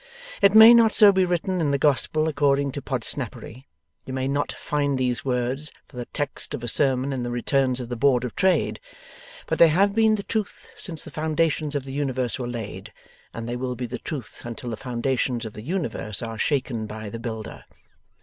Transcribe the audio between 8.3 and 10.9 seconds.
Trade; but they have been the truth